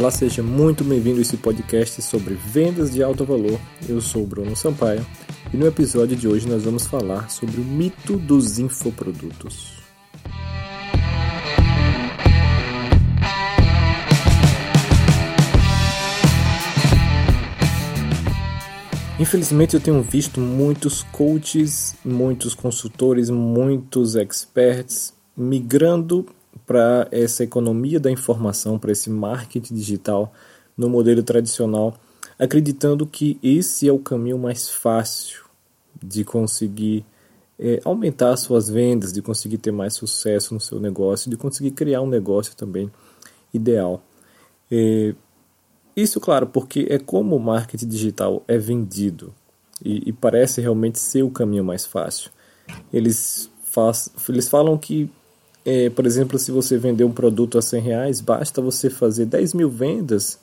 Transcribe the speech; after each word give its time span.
Olá, 0.00 0.10
seja 0.10 0.42
muito 0.42 0.82
bem-vindo 0.82 1.18
a 1.18 1.20
esse 1.20 1.36
podcast 1.36 2.00
sobre 2.00 2.32
vendas 2.32 2.90
de 2.90 3.02
alto 3.02 3.22
valor. 3.22 3.60
Eu 3.86 4.00
sou 4.00 4.22
o 4.22 4.26
Bruno 4.26 4.56
Sampaio 4.56 5.06
e 5.52 5.58
no 5.58 5.66
episódio 5.66 6.16
de 6.16 6.26
hoje 6.26 6.48
nós 6.48 6.64
vamos 6.64 6.86
falar 6.86 7.28
sobre 7.28 7.60
o 7.60 7.64
mito 7.64 8.16
dos 8.16 8.58
infoprodutos. 8.58 9.74
Infelizmente 19.18 19.74
eu 19.74 19.80
tenho 19.82 20.00
visto 20.00 20.40
muitos 20.40 21.02
coaches, 21.12 21.94
muitos 22.02 22.54
consultores, 22.54 23.28
muitos 23.28 24.16
experts 24.16 25.12
migrando 25.36 26.24
para 26.70 27.08
essa 27.10 27.42
economia 27.42 27.98
da 27.98 28.12
informação, 28.12 28.78
para 28.78 28.92
esse 28.92 29.10
marketing 29.10 29.74
digital 29.74 30.32
no 30.76 30.88
modelo 30.88 31.20
tradicional, 31.20 31.96
acreditando 32.38 33.04
que 33.04 33.40
esse 33.42 33.88
é 33.88 33.92
o 33.92 33.98
caminho 33.98 34.38
mais 34.38 34.70
fácil 34.70 35.46
de 36.00 36.22
conseguir 36.22 37.04
é, 37.58 37.80
aumentar 37.84 38.36
suas 38.36 38.70
vendas, 38.70 39.12
de 39.12 39.20
conseguir 39.20 39.58
ter 39.58 39.72
mais 39.72 39.94
sucesso 39.94 40.54
no 40.54 40.60
seu 40.60 40.78
negócio, 40.78 41.28
de 41.28 41.36
conseguir 41.36 41.72
criar 41.72 42.02
um 42.02 42.08
negócio 42.08 42.54
também 42.54 42.88
ideal. 43.52 44.00
É, 44.70 45.12
isso, 45.96 46.20
claro, 46.20 46.46
porque 46.46 46.86
é 46.88 47.00
como 47.00 47.34
o 47.34 47.40
marketing 47.40 47.88
digital 47.88 48.44
é 48.46 48.56
vendido 48.56 49.34
e, 49.84 50.10
e 50.10 50.12
parece 50.12 50.60
realmente 50.60 51.00
ser 51.00 51.24
o 51.24 51.30
caminho 51.32 51.64
mais 51.64 51.84
fácil. 51.84 52.30
Eles, 52.92 53.50
faz, 53.60 54.08
eles 54.28 54.48
falam 54.48 54.78
que 54.78 55.10
é, 55.64 55.90
por 55.90 56.06
exemplo, 56.06 56.38
se 56.38 56.50
você 56.50 56.78
vender 56.78 57.04
um 57.04 57.12
produto 57.12 57.58
a 57.58 57.62
100 57.62 57.80
reais, 57.82 58.20
basta 58.20 58.62
você 58.62 58.88
fazer 58.88 59.26
10 59.26 59.54
mil 59.54 59.68
vendas 59.68 60.38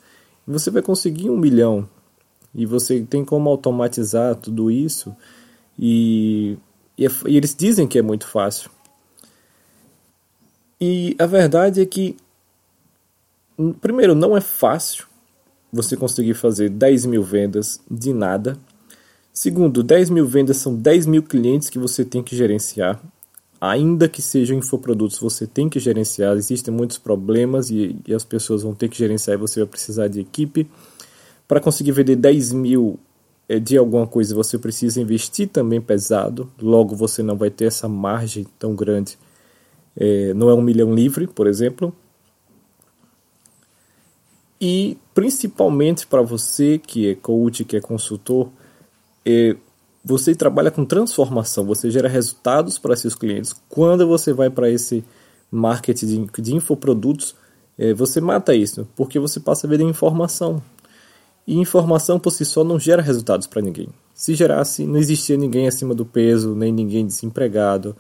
e 0.47 0.51
você 0.51 0.69
vai 0.69 0.81
conseguir 0.81 1.29
um 1.29 1.37
milhão. 1.37 1.87
E 2.53 2.65
você 2.65 3.01
tem 3.01 3.25
como 3.25 3.49
automatizar 3.49 4.35
tudo 4.35 4.69
isso. 4.69 5.15
E, 5.77 6.57
e, 6.97 7.05
é, 7.05 7.09
e 7.27 7.37
eles 7.37 7.55
dizem 7.55 7.87
que 7.87 7.97
é 7.97 8.01
muito 8.01 8.27
fácil. 8.27 8.69
E 10.79 11.15
a 11.17 11.25
verdade 11.25 11.81
é 11.81 11.85
que, 11.85 12.15
primeiro, 13.81 14.13
não 14.13 14.37
é 14.37 14.41
fácil 14.41 15.07
você 15.73 15.97
conseguir 15.97 16.35
fazer 16.35 16.69
10 16.69 17.07
mil 17.07 17.23
vendas 17.23 17.81
de 17.89 18.13
nada. 18.13 18.57
Segundo, 19.33 19.83
10 19.83 20.11
mil 20.11 20.27
vendas 20.27 20.57
são 20.57 20.75
10 20.75 21.07
mil 21.07 21.23
clientes 21.23 21.69
que 21.69 21.79
você 21.79 22.05
tem 22.05 22.23
que 22.23 22.35
gerenciar 22.35 23.01
ainda 23.59 24.07
que 24.07 24.21
sejam 24.21 24.57
infoprodutos, 24.57 25.19
você 25.19 25.47
tem 25.47 25.67
que 25.69 25.79
gerenciar. 25.79 26.35
Existem 26.37 26.73
muitos 26.73 26.97
problemas 26.97 27.69
e, 27.69 27.95
e, 28.07 28.13
as 28.13 28.23
pessoas 28.23 28.63
vão 28.63 28.73
ter 28.73 28.89
que 28.89 28.97
gerenciar 28.97 29.35
e 29.35 29.39
você 29.39 29.59
vai 29.59 29.67
precisar 29.67 30.07
de 30.07 30.19
equipe. 30.19 30.69
Para 31.47 31.59
conseguir 31.59 31.91
vender 31.91 32.15
10 32.15 32.53
mil 32.53 32.99
é, 33.49 33.59
de 33.59 33.77
alguma 33.77 34.05
coisa, 34.05 34.35
você 34.35 34.57
precisa 34.57 35.01
investir 35.01 35.47
também 35.47 35.81
pesado. 35.81 36.51
Logo, 36.61 36.95
você 36.95 37.23
não 37.23 37.35
vai 37.35 37.49
ter 37.49 37.65
essa 37.65 37.87
margem 37.87 38.45
tão 38.59 38.75
grande. 38.75 39.17
É, 39.95 40.33
não 40.33 40.49
é 40.49 40.53
um 40.53 40.61
milhão 40.61 40.93
livre, 40.93 41.27
por 41.27 41.47
exemplo. 41.47 41.95
E 44.59 44.97
principalmente 45.13 46.05
para 46.05 46.21
você 46.21 46.77
que 46.77 47.09
é 47.09 47.15
coach, 47.15 47.63
que 47.63 47.77
é 47.77 47.81
consultor, 47.81 48.49
é, 49.25 49.55
você 50.07 50.33
trabalha 50.33 50.71
com 50.71 50.85
transformação, 50.85 51.65
você 51.65 51.91
gera 51.91 52.07
resultados 52.07 52.79
para 52.79 52.95
seus 52.95 53.13
clientes. 53.13 53.53
Quando 53.67 54.07
você 54.07 54.31
vai 54.31 54.49
para 54.49 54.69
esse 54.69 55.03
marketing 55.51 56.29
de, 56.39 56.55
infoprodutos, 56.55 57.35
é, 57.77 57.93
você 57.93 58.21
mata 58.21 58.55
isso, 58.55 58.87
porque 58.95 59.19
você 59.19 59.37
passa 59.37 59.67
a 59.67 59.69
ver 59.69 59.81
informação. 59.81 60.63
E 61.45 61.57
informação 61.57 62.19
por 62.19 62.31
si 62.31 62.45
só 62.45 62.63
não 62.63 62.79
gera 62.79 63.01
resultados 63.01 63.47
para 63.47 63.61
ninguém. 63.61 63.89
Se 64.13 64.33
gerasse, 64.33 64.85
não 64.85 64.97
existia 64.97 65.35
ninguém 65.35 65.67
acima 65.67 65.93
do 65.93 66.05
peso, 66.05 66.55
nem 66.55 66.71
ninguém 66.71 67.05
desempregado, 67.05 67.93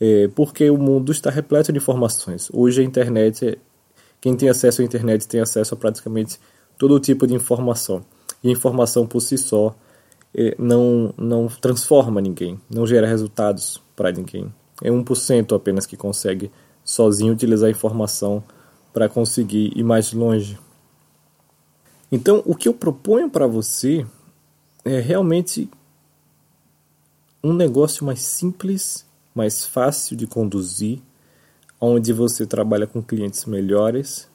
é, 0.00 0.28
porque 0.34 0.70
o 0.70 0.78
mundo 0.78 1.12
está 1.12 1.28
repleto 1.28 1.70
de 1.72 1.78
informações. 1.78 2.48
Hoje 2.54 2.80
a 2.80 2.84
internet, 2.84 3.58
quem 4.18 4.34
tem 4.34 4.48
acesso 4.48 4.80
à 4.80 4.84
internet 4.84 5.28
tem 5.28 5.40
acesso 5.40 5.74
a 5.74 5.76
praticamente 5.76 6.40
todo 6.78 6.98
tipo 6.98 7.26
de 7.26 7.34
informação. 7.34 8.02
E 8.42 8.50
informação 8.50 9.06
por 9.06 9.20
si 9.20 9.36
só 9.36 9.68
é, 9.68 9.83
não, 10.58 11.14
não 11.16 11.46
transforma 11.46 12.20
ninguém, 12.20 12.60
não 12.68 12.86
gera 12.86 13.06
resultados 13.06 13.80
para 13.94 14.10
ninguém. 14.10 14.52
É 14.82 14.90
1% 14.90 15.54
apenas 15.54 15.86
que 15.86 15.96
consegue 15.96 16.50
sozinho 16.84 17.32
utilizar 17.32 17.68
a 17.68 17.70
informação 17.70 18.42
para 18.92 19.08
conseguir 19.08 19.72
ir 19.76 19.84
mais 19.84 20.12
longe. 20.12 20.58
Então, 22.10 22.42
o 22.44 22.54
que 22.54 22.68
eu 22.68 22.74
proponho 22.74 23.30
para 23.30 23.46
você 23.46 24.06
é 24.84 25.00
realmente 25.00 25.68
um 27.42 27.52
negócio 27.52 28.04
mais 28.04 28.20
simples, 28.20 29.06
mais 29.34 29.64
fácil 29.64 30.16
de 30.16 30.26
conduzir, 30.26 31.00
onde 31.80 32.12
você 32.12 32.46
trabalha 32.46 32.86
com 32.86 33.02
clientes 33.02 33.44
melhores, 33.44 34.28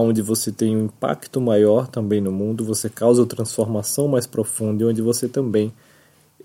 onde 0.00 0.22
você 0.22 0.50
tem 0.50 0.76
um 0.76 0.84
impacto 0.86 1.40
maior 1.40 1.86
também 1.86 2.20
no 2.20 2.32
mundo, 2.32 2.64
você 2.64 2.88
causa 2.88 3.26
transformação 3.26 4.08
mais 4.08 4.26
profunda 4.26 4.84
e 4.84 4.86
onde 4.86 5.02
você 5.02 5.28
também 5.28 5.72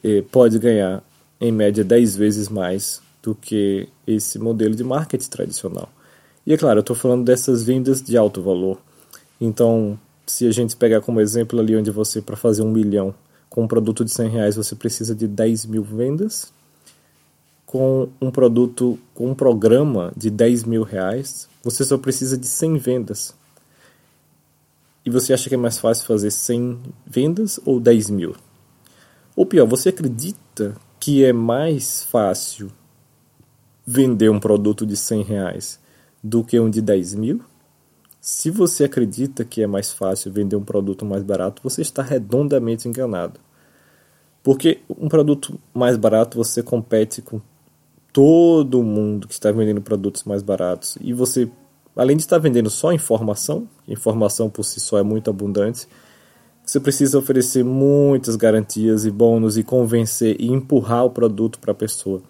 eh, 0.03 0.24
pode 0.31 0.59
ganhar 0.59 1.03
em 1.40 1.52
média 1.52 1.84
10 1.84 2.16
vezes 2.16 2.50
mais 2.50 3.02
do 3.22 3.36
que 3.36 3.88
esse 4.06 4.40
modelo 4.40 4.75
de 4.75 4.84
marketing 4.84 5.30
tradicional. 5.30 5.90
E 6.46 6.53
é 6.53 6.57
claro, 6.57 6.80
eu 6.80 6.81
estou 6.81 6.96
falando 6.96 7.25
dessas 7.25 7.63
vendas 7.63 8.02
de 8.02 8.18
alto 8.18 8.41
valor. 8.41 8.78
Então, 9.40 10.00
se 10.25 10.47
a 10.47 10.52
gente 10.52 10.75
pegar 10.75 11.02
como 11.02 11.22
exemplo 11.22 11.59
ali 11.59 11.75
onde 11.75 11.91
você, 11.91 12.22
para 12.22 12.36
fazer 12.36 12.62
um 12.62 12.72
milhão 12.72 13.13
com 13.50 13.63
um 13.63 13.68
produto 13.68 14.03
de 14.03 14.12
100 14.12 14.30
reais, 14.30 14.56
você 14.56 14.75
precisa 14.75 15.16
de 15.16 15.28
10 15.28 15.66
mil 15.66 15.84
vendas, 15.84 16.52
com 17.66 18.07
um 18.22 18.31
produto, 18.31 18.97
com 19.13 19.31
um 19.31 19.36
programa 19.36 20.13
de 20.16 20.30
10 20.30 20.63
mil 20.63 20.84
reais, 20.84 21.50
você 21.67 21.83
só 21.83 21.97
precisa 21.97 22.38
de 22.38 22.47
100 22.47 22.78
vendas. 22.78 23.35
E 25.05 25.09
você 25.09 25.33
acha 25.33 25.50
que 25.50 25.55
é 25.55 25.57
mais 25.57 25.78
fácil 25.78 26.07
fazer 26.07 26.31
100 26.31 26.79
vendas 27.05 27.59
ou 27.66 27.78
10 27.78 28.09
mil? 28.09 28.38
Ou 29.35 29.45
pior, 29.45 29.67
você 29.67 29.89
acredita 29.89 30.77
que 30.97 31.25
é 31.25 31.33
mais 31.33 32.06
fácil 32.06 32.72
vender 33.85 34.29
um 34.29 34.39
produto 34.39 34.85
de 34.85 34.95
100 34.95 35.23
reais 35.23 35.77
do 36.23 36.41
que 36.41 36.57
um 36.57 36.69
de 36.69 36.81
10 36.81 37.16
mil? 37.16 37.41
Se 38.22 38.50
você 38.50 38.85
acredita 38.85 39.44
que 39.44 39.61
é 39.61 39.67
mais 39.67 39.91
fácil 39.91 40.31
vender 40.31 40.56
um 40.56 40.63
produto 40.63 41.03
mais 41.06 41.22
barato, 41.22 41.61
você 41.61 41.81
está 41.81 42.01
redondamente 42.01 42.88
enganado. 42.88 43.41
Porque 44.41 44.79
um 44.89 45.09
produto 45.09 45.59
mais 45.73 45.97
barato 45.97 46.38
você 46.38 46.63
compete 46.63 47.22
com 47.22 47.41
todo 48.17 48.81
mundo 48.81 49.28
que 49.28 49.35
está 49.35 49.51
vendendo 49.51 49.79
produtos 49.79 50.23
mais 50.23 50.41
baratos 50.41 50.97
e 51.00 51.13
você, 51.13 51.47
além 51.95 52.17
de 52.17 52.23
estar 52.23 52.39
vendendo 52.39 52.67
só 52.67 52.91
informação, 52.91 53.69
informação 53.88 54.50
por 54.50 54.63
si 54.63 54.79
só 54.79 54.97
é 54.97 55.03
muito 55.03 55.29
abundante, 55.29 55.88
você 56.66 56.79
precisa 56.79 57.19
oferecer 57.19 57.63
muitas 57.63 58.35
garantias 58.35 59.06
e 59.06 59.11
bônus 59.11 59.56
e 59.56 59.61
convencer 59.61 60.35
e 60.39 60.47
empurrar 60.47 61.06
o 61.06 61.11
produto 61.11 61.59
para 61.59 61.73
a 61.73 61.75
pessoa. 61.75 62.23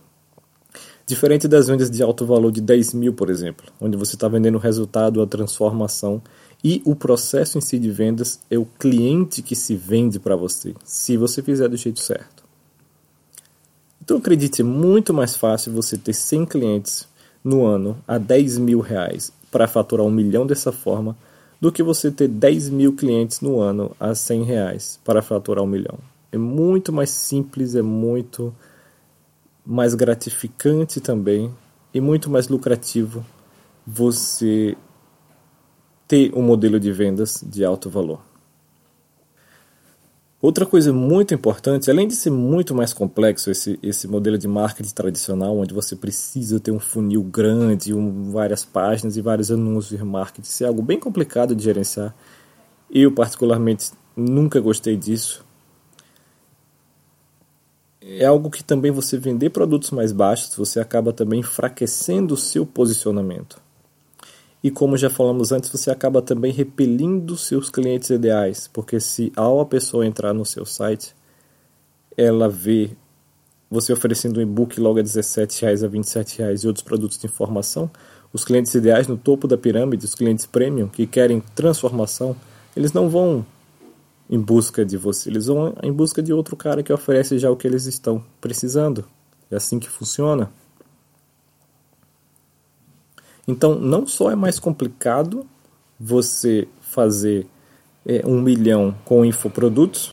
Diferente 1.06 1.48
das 1.48 1.70
vendas 1.70 1.90
de 1.90 2.04
alto 2.04 2.26
valor 2.26 2.52
de 2.52 2.60
10 2.60 2.94
mil, 2.94 3.14
por 3.14 3.30
exemplo, 3.30 3.68
onde 3.80 3.96
você 3.96 4.16
está 4.16 4.28
vendendo 4.28 4.56
o 4.56 4.60
resultado, 4.60 5.22
a 5.22 5.26
transformação 5.26 6.22
e 6.62 6.82
o 6.84 6.98
processo 6.98 7.58
em 7.58 7.62
si 7.62 7.80
de 7.80 7.90
vendas 7.90 8.42
é 8.52 8.58
o 8.58 8.66
cliente 8.66 9.42
que 9.42 9.56
se 9.56 9.74
vende 9.74 10.20
para 10.20 10.36
você, 10.36 10.76
se 10.84 11.16
você 11.16 11.42
fizer 11.42 11.70
do 11.70 11.78
jeito 11.78 12.02
certo. 12.02 12.47
Então 14.08 14.20
acredite, 14.20 14.62
é 14.62 14.64
muito 14.64 15.14
mais 15.14 15.36
fácil 15.36 15.74
você 15.74 15.98
ter 15.98 16.14
100 16.14 16.46
clientes 16.46 17.06
no 17.44 17.66
ano 17.66 18.02
a 18.08 18.18
10 18.18 18.58
mil 18.58 18.80
reais 18.80 19.34
para 19.52 19.68
faturar 19.68 20.06
um 20.06 20.10
milhão 20.10 20.48
dessa 20.48 20.72
forma 20.72 21.18
do 21.60 21.74
que 21.74 21.84
você 21.84 22.10
ter 22.10 22.30
10 22.30 22.70
mil 22.70 22.96
clientes 22.96 23.42
no 23.42 23.60
ano 23.60 23.94
a 24.00 24.16
100 24.16 24.44
reais 24.44 24.98
para 25.04 25.22
faturar 25.22 25.62
um 25.62 25.68
milhão. 25.68 26.00
É 26.32 26.38
muito 26.38 26.94
mais 26.94 27.10
simples, 27.10 27.76
é 27.76 27.82
muito 27.82 28.56
mais 29.66 29.94
gratificante 29.94 31.02
também 31.02 31.54
e 31.94 32.00
muito 32.00 32.30
mais 32.30 32.48
lucrativo 32.48 33.26
você 33.86 34.78
ter 36.08 36.34
um 36.34 36.42
modelo 36.42 36.80
de 36.80 36.94
vendas 36.94 37.44
de 37.46 37.66
alto 37.66 37.90
valor. 37.90 38.22
Outra 40.40 40.68
coisa 40.68 40.94
muito 40.94 41.34
importante, 41.34 41.90
além 41.90 42.08
de 42.08 42.16
ser 42.16 42.30
muito 42.30 42.76
mais 42.76 42.94
complexo 42.94 43.50
esse, 43.50 43.80
esse 43.82 44.08
modelo 44.08 44.38
de 44.38 44.48
marketing 44.48 44.94
tradicional, 44.94 45.58
onde 45.58 45.74
você 45.74 45.96
precisa 45.96 46.60
ter 46.60 46.70
um 46.70 46.80
funil 46.80 47.24
grande, 47.24 47.92
um, 47.92 48.32
várias 48.32 48.64
páginas 48.64 49.18
e 49.18 49.22
vários 49.22 49.50
anúncios 49.50 49.98
de 49.98 50.06
marketing, 50.06 50.48
isso 50.48 50.64
é 50.64 50.68
algo 50.68 50.84
bem 50.84 51.00
complicado 51.00 51.56
de 51.56 51.64
gerenciar. 51.64 52.14
Eu, 52.90 53.12
particularmente, 53.12 53.92
nunca 54.16 54.60
gostei 54.60 54.96
disso. 54.96 55.44
É 58.00 58.26
algo 58.26 58.52
que 58.52 58.64
também 58.64 58.92
você 58.92 59.18
vender 59.18 59.50
produtos 59.50 59.90
mais 59.90 60.12
baixos, 60.12 60.56
você 60.56 60.80
acaba 60.80 61.12
também 61.12 61.40
enfraquecendo 61.40 62.36
o 62.36 62.38
seu 62.38 62.64
posicionamento. 62.64 63.60
E 64.68 64.70
como 64.70 64.98
já 64.98 65.10
falamos 65.10 65.54
antes, 65.54 65.70
você 65.70 65.90
acaba 65.90 66.22
também 66.22 66.52
repelindo 66.52 67.38
seus 67.38 67.70
clientes 67.70 68.10
ideais, 68.10 68.68
porque 68.68 69.00
se 69.00 69.32
ao 69.34 69.62
a 69.62 69.66
pessoa 69.66 70.06
entrar 70.06 70.34
no 70.34 70.46
seu 70.46 70.66
site, 70.66 71.16
ela 72.18 72.50
vê 72.50 72.90
você 73.72 73.94
oferecendo 73.94 74.42
um 74.42 74.44
e-book 74.44 74.78
logo 74.78 75.00
a 75.00 75.02
17 75.02 75.62
reais 75.62 75.86
a 75.86 75.88
27 75.88 76.40
reais 76.40 76.64
e 76.64 76.68
outros 76.68 76.84
produtos 76.84 77.18
de 77.18 77.28
informação, 77.28 77.90
os 78.34 78.44
clientes 78.44 78.76
ideais 78.76 79.08
no 79.08 79.16
topo 79.16 79.48
da 79.48 79.58
pirâmide, 79.58 80.04
os 80.04 80.14
clientes 80.14 80.46
premium 80.46 80.90
que 80.90 81.08
querem 81.08 81.40
transformação, 81.56 82.36
eles 82.76 82.92
não 82.92 83.08
vão 83.08 83.46
em 84.30 84.38
busca 84.38 84.84
de 84.84 84.98
você, 84.98 85.30
eles 85.30 85.46
vão 85.46 85.76
em 85.82 85.94
busca 85.94 86.22
de 86.22 86.34
outro 86.34 86.58
cara 86.58 86.84
que 86.84 86.92
oferece 86.92 87.40
já 87.40 87.50
o 87.50 87.56
que 87.56 87.66
eles 87.66 87.86
estão 87.86 88.22
precisando. 88.42 89.06
É 89.50 89.56
assim 89.56 89.80
que 89.80 89.90
funciona. 89.90 90.52
Então, 93.48 93.80
não 93.80 94.06
só 94.06 94.30
é 94.30 94.36
mais 94.36 94.60
complicado 94.60 95.48
você 95.98 96.68
fazer 96.82 97.48
é, 98.06 98.26
um 98.26 98.42
milhão 98.42 98.96
com 99.06 99.24
infoprodutos, 99.24 100.10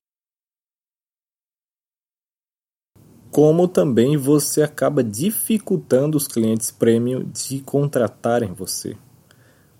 como 3.34 3.66
também 3.66 4.16
você 4.16 4.62
acaba 4.62 5.02
dificultando 5.02 6.16
os 6.16 6.28
clientes 6.28 6.70
premium 6.70 7.24
de 7.24 7.60
contratarem 7.60 8.52
você, 8.52 8.96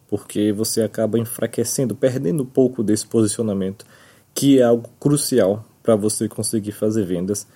porque 0.08 0.52
você 0.52 0.82
acaba 0.82 1.20
enfraquecendo, 1.20 1.94
perdendo 1.94 2.42
um 2.42 2.46
pouco 2.46 2.82
desse 2.82 3.06
posicionamento, 3.06 3.86
que 4.34 4.58
é 4.58 4.64
algo 4.64 4.90
crucial 4.98 5.64
para 5.84 5.94
você 5.94 6.28
conseguir 6.28 6.72
fazer 6.72 7.04
vendas 7.04 7.46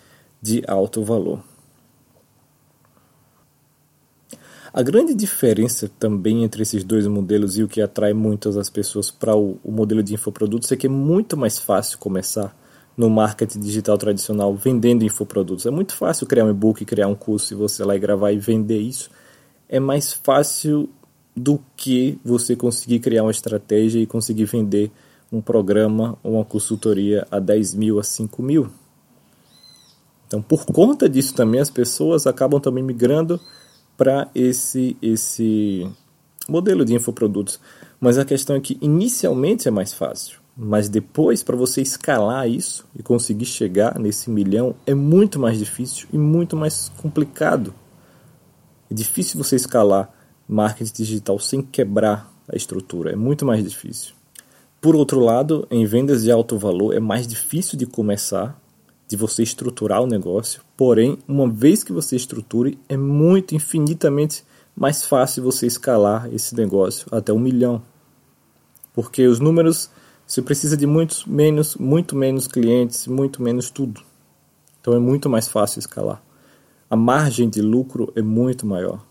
de 0.40 0.62
alto 0.68 1.02
valor. 1.02 1.42
A 4.72 4.82
grande 4.82 5.14
diferença 5.14 5.90
também 5.98 6.44
entre 6.44 6.62
esses 6.62 6.84
dois 6.84 7.06
modelos 7.06 7.56
e 7.56 7.62
o 7.62 7.68
que 7.68 7.80
atrai 7.80 8.12
muitas 8.12 8.54
das 8.54 8.68
pessoas 8.68 9.10
para 9.10 9.34
o, 9.34 9.58
o 9.64 9.72
modelo 9.72 10.02
de 10.02 10.14
infoprodutos 10.14 10.70
é 10.70 10.76
que 10.76 10.86
é 10.86 10.90
muito 10.90 11.36
mais 11.36 11.58
fácil 11.58 11.98
começar 11.98 12.54
no 12.94 13.08
marketing 13.08 13.60
digital 13.60 13.96
tradicional 13.96 14.54
vendendo 14.54 15.04
infoprodutos. 15.04 15.64
É 15.64 15.70
muito 15.70 15.94
fácil 15.94 16.26
criar 16.26 16.44
um 16.44 16.50
e-book, 16.50 16.84
criar 16.84 17.06
um 17.06 17.14
curso 17.14 17.54
e 17.54 17.56
você 17.56 17.82
lá 17.82 17.96
e 17.96 17.98
gravar 17.98 18.32
e 18.32 18.38
vender 18.38 18.78
isso. 18.78 19.08
É 19.68 19.80
mais 19.80 20.12
fácil 20.12 20.90
do 21.34 21.60
que 21.76 22.18
você 22.24 22.54
conseguir 22.54 22.98
criar 22.98 23.22
uma 23.22 23.30
estratégia 23.30 24.00
e 24.00 24.06
conseguir 24.06 24.44
vender 24.44 24.90
um 25.32 25.40
programa 25.40 26.18
ou 26.22 26.34
uma 26.34 26.44
consultoria 26.44 27.26
a 27.30 27.38
10 27.38 27.74
mil, 27.74 27.98
a 27.98 28.02
5 28.02 28.42
mil. 28.42 28.68
Então, 30.26 30.42
por 30.42 30.66
conta 30.66 31.08
disso 31.08 31.32
também, 31.34 31.60
as 31.60 31.70
pessoas 31.70 32.26
acabam 32.26 32.60
também 32.60 32.84
migrando 32.84 33.40
para 33.98 34.30
esse, 34.34 34.96
esse 35.02 35.86
modelo 36.48 36.84
de 36.84 36.94
infoprodutos. 36.94 37.60
Mas 38.00 38.16
a 38.16 38.24
questão 38.24 38.56
é 38.56 38.60
que 38.60 38.78
inicialmente 38.80 39.68
é 39.68 39.70
mais 39.70 39.92
fácil. 39.92 40.38
Mas 40.56 40.88
depois, 40.88 41.42
para 41.42 41.56
você 41.56 41.82
escalar 41.82 42.48
isso 42.48 42.86
e 42.98 43.02
conseguir 43.02 43.44
chegar 43.44 43.98
nesse 43.98 44.30
milhão, 44.30 44.74
é 44.86 44.94
muito 44.94 45.38
mais 45.38 45.58
difícil 45.58 46.08
e 46.12 46.16
muito 46.16 46.56
mais 46.56 46.90
complicado. 46.96 47.74
É 48.90 48.94
difícil 48.94 49.36
você 49.36 49.56
escalar 49.56 50.10
marketing 50.48 50.92
digital 50.94 51.38
sem 51.38 51.60
quebrar 51.60 52.32
a 52.50 52.56
estrutura, 52.56 53.12
é 53.12 53.16
muito 53.16 53.44
mais 53.44 53.62
difícil. 53.62 54.14
Por 54.80 54.96
outro 54.96 55.20
lado, 55.20 55.66
em 55.70 55.84
vendas 55.84 56.22
de 56.22 56.30
alto 56.30 56.56
valor 56.56 56.94
é 56.94 57.00
mais 57.00 57.26
difícil 57.26 57.76
de 57.76 57.84
começar, 57.84 58.58
de 59.08 59.16
você 59.16 59.42
estruturar 59.42 60.02
o 60.02 60.06
negócio, 60.06 60.60
porém, 60.76 61.18
uma 61.26 61.48
vez 61.48 61.82
que 61.82 61.92
você 61.92 62.14
estruture, 62.14 62.78
é 62.88 62.96
muito 62.96 63.54
infinitamente 63.54 64.44
mais 64.76 65.02
fácil 65.02 65.42
você 65.42 65.66
escalar 65.66 66.32
esse 66.32 66.54
negócio 66.54 67.08
até 67.10 67.32
um 67.32 67.38
milhão. 67.38 67.82
Porque 68.92 69.26
os 69.26 69.40
números 69.40 69.90
você 70.26 70.42
precisa 70.42 70.76
de 70.76 70.86
muitos 70.86 71.24
menos, 71.24 71.74
muito 71.76 72.14
menos 72.14 72.46
clientes, 72.46 73.06
muito 73.06 73.42
menos 73.42 73.70
tudo. 73.70 74.02
Então 74.78 74.92
é 74.92 74.98
muito 74.98 75.28
mais 75.30 75.48
fácil 75.48 75.78
escalar. 75.78 76.22
A 76.90 76.96
margem 76.96 77.48
de 77.48 77.62
lucro 77.62 78.12
é 78.14 78.20
muito 78.20 78.66
maior. 78.66 79.02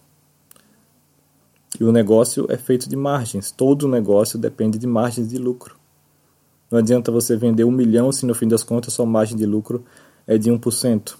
E 1.79 1.83
o 1.83 1.91
negócio 1.91 2.45
é 2.49 2.57
feito 2.57 2.87
de 2.87 2.95
margens. 2.95 3.51
Todo 3.51 3.87
negócio 3.87 4.37
depende 4.37 4.77
de 4.77 4.85
margens 4.85 5.27
de 5.29 5.37
lucro. 5.37 5.76
Não 6.69 6.79
adianta 6.79 7.11
você 7.11 7.35
vender 7.35 7.63
um 7.63 7.71
milhão 7.71 8.11
se 8.11 8.25
no 8.25 8.35
fim 8.35 8.47
das 8.47 8.63
contas 8.63 8.93
sua 8.93 9.05
margem 9.05 9.37
de 9.37 9.45
lucro 9.45 9.85
é 10.25 10.37
de 10.37 10.51
1%. 10.51 11.15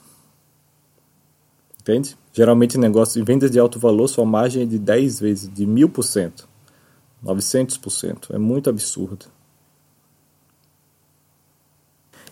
Entende? 1.82 2.18
Geralmente 2.34 2.78
negócio 2.78 3.22
em 3.22 3.24
vendas 3.24 3.50
de 3.50 3.58
alto 3.58 3.80
valor 3.80 4.08
sua 4.10 4.26
margem 4.26 4.64
é 4.64 4.66
de 4.66 4.78
10 4.78 5.20
vezes, 5.22 5.54
de 5.54 5.66
1000%, 5.66 6.44
900%. 7.24 8.36
É 8.36 8.38
muito 8.38 8.70
absurdo. 8.70 9.26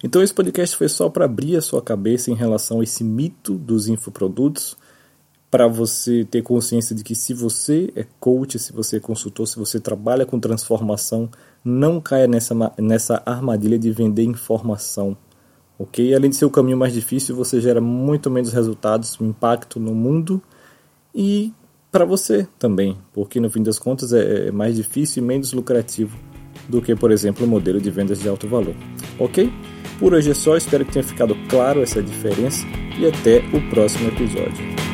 Então 0.03 0.21
esse 0.21 0.33
podcast 0.33 0.75
foi 0.75 0.89
só 0.89 1.09
para 1.09 1.25
abrir 1.25 1.55
a 1.55 1.61
sua 1.61 1.81
cabeça 1.81 2.29
em 2.29 2.35
relação 2.35 2.81
a 2.81 2.83
esse 2.83 3.03
mito 3.03 3.55
dos 3.55 3.87
infoprodutos, 3.87 4.77
para 5.49 5.67
você 5.67 6.25
ter 6.25 6.41
consciência 6.41 6.95
de 6.95 7.03
que 7.03 7.15
se 7.15 7.33
você 7.33 7.91
é 7.95 8.05
coach, 8.19 8.59
se 8.59 8.73
você 8.73 8.97
é 8.97 8.99
consultor, 8.99 9.47
se 9.47 9.57
você 9.57 9.79
trabalha 9.79 10.25
com 10.25 10.39
transformação, 10.39 11.29
não 11.63 12.01
caia 12.01 12.27
nessa, 12.27 12.53
nessa 12.77 13.21
armadilha 13.25 13.79
de 13.79 13.91
vender 13.91 14.23
informação. 14.23 15.15
Ok? 15.77 16.13
Além 16.13 16.29
de 16.29 16.35
ser 16.35 16.45
o 16.45 16.49
caminho 16.49 16.77
mais 16.77 16.93
difícil, 16.93 17.35
você 17.35 17.59
gera 17.59 17.81
muito 17.81 18.29
menos 18.29 18.51
resultados, 18.51 19.17
impacto 19.21 19.79
no 19.79 19.93
mundo 19.93 20.41
e 21.13 21.53
para 21.91 22.03
você 22.03 22.45
também, 22.59 22.97
porque 23.13 23.39
no 23.39 23.49
fim 23.49 23.63
das 23.63 23.79
contas 23.79 24.11
é, 24.11 24.47
é 24.47 24.51
mais 24.51 24.75
difícil 24.75 25.23
e 25.23 25.25
menos 25.25 25.53
lucrativo 25.53 26.17
do 26.67 26.81
que, 26.81 26.95
por 26.95 27.11
exemplo, 27.11 27.45
o 27.45 27.49
modelo 27.49 27.79
de 27.79 27.89
vendas 27.89 28.19
de 28.19 28.27
alto 28.27 28.47
valor. 28.47 28.75
Ok? 29.19 29.51
Por 29.99 30.13
hoje 30.13 30.31
é 30.31 30.33
só, 30.33 30.57
espero 30.57 30.85
que 30.85 30.91
tenha 30.91 31.03
ficado 31.03 31.35
claro 31.49 31.81
essa 31.81 32.03
diferença 32.03 32.65
e 32.99 33.05
até 33.05 33.39
o 33.55 33.69
próximo 33.69 34.09
episódio. 34.09 34.84